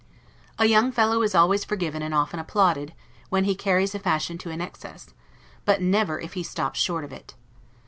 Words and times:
A 0.57 0.65
young 0.65 0.91
fellow 0.91 1.21
is 1.21 1.35
always 1.35 1.63
forgiven 1.63 2.01
and 2.01 2.11
often 2.11 2.39
applauded, 2.39 2.95
when 3.29 3.43
he 3.43 3.53
carries 3.53 3.93
a 3.93 3.99
fashion 3.99 4.39
to 4.39 4.49
an 4.49 4.59
excess; 4.59 5.13
but 5.63 5.79
never 5.79 6.19
if 6.19 6.33
he 6.33 6.41
stops 6.41 6.79
short 6.79 7.03
of 7.03 7.11
it. 7.13 7.35